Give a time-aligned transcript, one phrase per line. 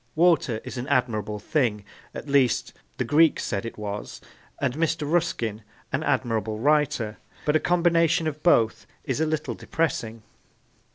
[0.15, 4.19] Water is an admirable thing at least, the Greeks said it was
[4.59, 5.03] and Mr.
[5.07, 10.23] Ruskin is an admirable writer; but a combination of both is a little depressing.